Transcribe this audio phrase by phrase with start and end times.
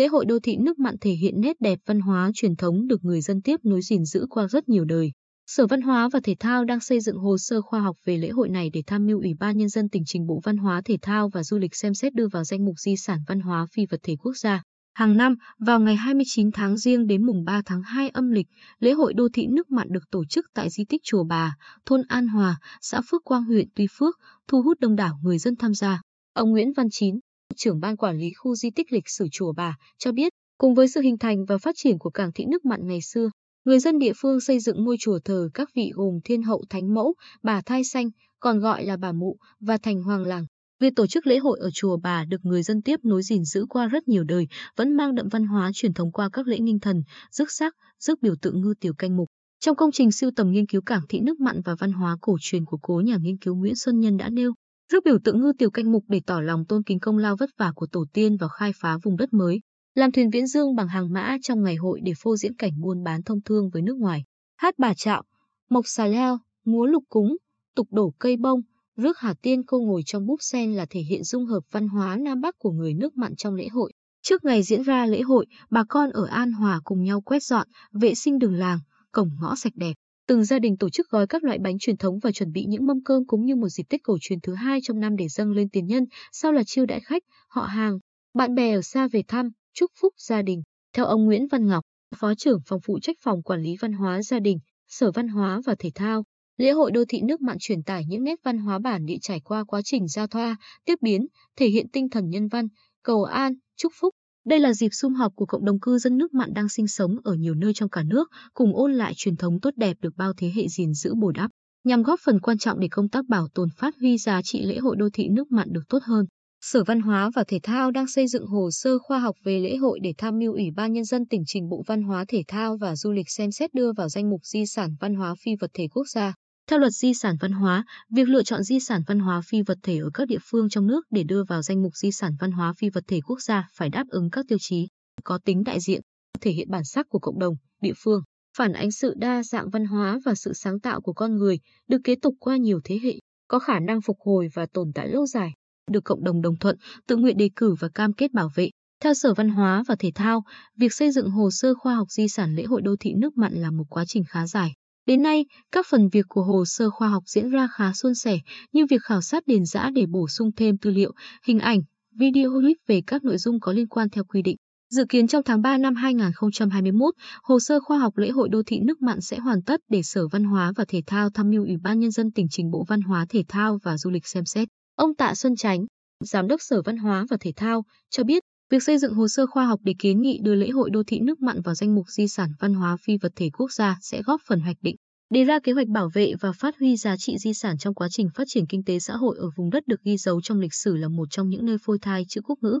[0.00, 3.04] Lễ hội đô thị nước mặn thể hiện nét đẹp văn hóa truyền thống được
[3.04, 5.12] người dân tiếp nối gìn giữ qua rất nhiều đời.
[5.46, 8.28] Sở Văn hóa và Thể thao đang xây dựng hồ sơ khoa học về lễ
[8.28, 10.96] hội này để tham mưu Ủy ban Nhân dân tỉnh trình Bộ Văn hóa Thể
[11.02, 13.86] thao và Du lịch xem xét đưa vào danh mục di sản văn hóa phi
[13.90, 14.62] vật thể quốc gia.
[14.94, 18.46] Hàng năm, vào ngày 29 tháng riêng đến mùng 3 tháng 2 âm lịch,
[18.78, 21.54] lễ hội đô thị nước mặn được tổ chức tại di tích Chùa Bà,
[21.86, 24.16] thôn An Hòa, xã Phước Quang huyện Tuy Phước,
[24.48, 26.00] thu hút đông đảo người dân tham gia.
[26.34, 27.14] Ông Nguyễn Văn Chín,
[27.56, 30.88] trưởng ban quản lý khu di tích lịch sử Chùa Bà, cho biết, cùng với
[30.88, 33.30] sự hình thành và phát triển của cảng thị nước mặn ngày xưa,
[33.64, 36.94] người dân địa phương xây dựng ngôi chùa thờ các vị gồm Thiên hậu Thánh
[36.94, 38.10] mẫu, Bà Thai Xanh,
[38.40, 40.46] còn gọi là Bà Mụ và Thành Hoàng Làng.
[40.80, 43.66] Việc tổ chức lễ hội ở chùa Bà được người dân tiếp nối gìn giữ
[43.68, 44.46] qua rất nhiều đời,
[44.76, 48.22] vẫn mang đậm văn hóa truyền thống qua các lễ nghinh thần, rước sắc, rước
[48.22, 49.28] biểu tượng ngư tiểu canh mục.
[49.60, 52.36] Trong công trình siêu tầm nghiên cứu cảng thị nước mặn và văn hóa cổ
[52.40, 54.52] truyền của cố nhà nghiên cứu Nguyễn Xuân Nhân đã nêu,
[54.90, 57.50] rước biểu tượng ngư tiểu canh mục để tỏ lòng tôn kính công lao vất
[57.58, 59.60] vả của tổ tiên và khai phá vùng đất mới,
[59.94, 63.02] làm thuyền viễn dương bằng hàng mã trong ngày hội để phô diễn cảnh buôn
[63.02, 64.24] bán thông thương với nước ngoài.
[64.56, 65.22] Hát bà trạo,
[65.70, 67.36] mộc xà leo, múa lục cúng,
[67.76, 68.60] tục đổ cây bông,
[68.96, 72.16] rước Hà Tiên cô ngồi trong búp sen là thể hiện dung hợp văn hóa
[72.16, 73.92] Nam Bắc của người nước mặn trong lễ hội.
[74.22, 77.68] Trước ngày diễn ra lễ hội, bà con ở An Hòa cùng nhau quét dọn,
[77.92, 78.78] vệ sinh đường làng,
[79.12, 79.94] cổng ngõ sạch đẹp.
[80.30, 82.86] Từng gia đình tổ chức gói các loại bánh truyền thống và chuẩn bị những
[82.86, 85.52] mâm cơm cũng như một dịp Tết cổ truyền thứ hai trong năm để dâng
[85.52, 87.98] lên tiền nhân, sau là chiêu đãi khách, họ hàng,
[88.34, 90.62] bạn bè ở xa về thăm, chúc phúc gia đình.
[90.92, 91.84] Theo ông Nguyễn Văn Ngọc,
[92.16, 95.60] Phó trưởng phòng phụ trách phòng quản lý văn hóa gia đình, Sở Văn hóa
[95.66, 96.24] và Thể thao,
[96.56, 99.40] Lễ hội đô thị nước mặn truyền tải những nét văn hóa bản địa trải
[99.40, 102.68] qua quá trình giao thoa, tiếp biến, thể hiện tinh thần nhân văn,
[103.02, 104.14] cầu an, chúc phúc.
[104.46, 107.16] Đây là dịp sum họp của cộng đồng cư dân nước mặn đang sinh sống
[107.24, 110.32] ở nhiều nơi trong cả nước, cùng ôn lại truyền thống tốt đẹp được bao
[110.36, 111.50] thế hệ gìn giữ bồi đắp,
[111.84, 114.78] nhằm góp phần quan trọng để công tác bảo tồn phát huy giá trị lễ
[114.78, 116.26] hội đô thị nước mặn được tốt hơn.
[116.60, 119.76] Sở Văn hóa và Thể thao đang xây dựng hồ sơ khoa học về lễ
[119.76, 122.76] hội để tham mưu Ủy ban Nhân dân tỉnh trình Bộ Văn hóa Thể thao
[122.76, 125.70] và Du lịch xem xét đưa vào danh mục di sản văn hóa phi vật
[125.74, 126.34] thể quốc gia.
[126.70, 129.78] Theo luật di sản văn hóa, việc lựa chọn di sản văn hóa phi vật
[129.82, 132.52] thể ở các địa phương trong nước để đưa vào danh mục di sản văn
[132.52, 134.88] hóa phi vật thể quốc gia phải đáp ứng các tiêu chí
[135.24, 136.00] có tính đại diện,
[136.40, 138.22] thể hiện bản sắc của cộng đồng, địa phương,
[138.56, 141.98] phản ánh sự đa dạng văn hóa và sự sáng tạo của con người, được
[142.04, 143.14] kế tục qua nhiều thế hệ,
[143.48, 145.52] có khả năng phục hồi và tồn tại lâu dài,
[145.90, 146.76] được cộng đồng đồng thuận,
[147.06, 148.70] tự nguyện đề cử và cam kết bảo vệ.
[149.02, 150.42] Theo Sở Văn hóa và Thể thao,
[150.76, 153.52] việc xây dựng hồ sơ khoa học di sản lễ hội đô thị nước mặn
[153.54, 154.72] là một quá trình khá dài.
[155.06, 158.38] Đến nay, các phần việc của hồ sơ khoa học diễn ra khá suôn sẻ,
[158.72, 161.12] như việc khảo sát đền giã để bổ sung thêm tư liệu,
[161.44, 161.80] hình ảnh,
[162.12, 164.56] video clip về các nội dung có liên quan theo quy định.
[164.90, 168.80] Dự kiến trong tháng 3 năm 2021, hồ sơ khoa học lễ hội đô thị
[168.82, 171.76] nước mặn sẽ hoàn tất để Sở Văn hóa và Thể thao tham mưu Ủy
[171.82, 174.68] ban Nhân dân tỉnh trình Bộ Văn hóa Thể thao và Du lịch xem xét.
[174.96, 175.84] Ông Tạ Xuân Chánh,
[176.24, 179.46] Giám đốc Sở Văn hóa và Thể thao, cho biết Việc xây dựng hồ sơ
[179.46, 182.04] khoa học để kiến nghị đưa lễ hội đô thị nước mặn vào danh mục
[182.08, 184.96] di sản văn hóa phi vật thể quốc gia sẽ góp phần hoạch định,
[185.34, 188.08] đề ra kế hoạch bảo vệ và phát huy giá trị di sản trong quá
[188.10, 190.74] trình phát triển kinh tế xã hội ở vùng đất được ghi dấu trong lịch
[190.74, 192.78] sử là một trong những nơi phôi thai chữ quốc ngữ.